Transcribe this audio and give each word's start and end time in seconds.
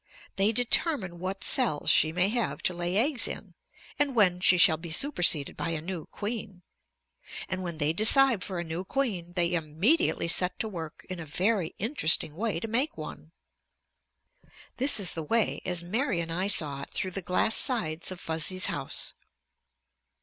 They 0.35 0.51
determine 0.51 1.19
what 1.19 1.43
cells 1.43 1.91
she 1.91 2.11
may 2.11 2.29
have 2.29 2.63
to 2.63 2.73
lay 2.73 2.97
eggs 2.97 3.27
in 3.27 3.53
and 3.99 4.15
when 4.15 4.39
she 4.39 4.57
shall 4.57 4.77
be 4.77 4.89
superseded 4.89 5.55
by 5.55 5.69
a 5.69 5.79
new 5.79 6.07
queen. 6.07 6.63
And 7.47 7.61
when 7.61 7.77
they 7.77 7.93
decide 7.93 8.43
for 8.43 8.57
a 8.57 8.63
new 8.63 8.83
queen, 8.83 9.33
they 9.35 9.53
immediately 9.53 10.27
set 10.27 10.57
to 10.57 10.67
work 10.67 11.05
in 11.07 11.19
a 11.19 11.25
very 11.27 11.75
interesting 11.77 12.35
way 12.35 12.59
to 12.59 12.67
make 12.67 12.97
one. 12.97 13.31
This 14.77 14.99
is 14.99 15.13
the 15.13 15.21
way, 15.21 15.61
as 15.65 15.83
Mary 15.83 16.19
and 16.19 16.31
I 16.31 16.47
saw 16.47 16.81
it 16.81 16.89
through 16.89 17.11
the 17.11 17.21
glass 17.21 17.55
sides 17.55 18.09
of 18.11 18.19
Fuzzy's 18.19 18.65
house. 18.65 19.13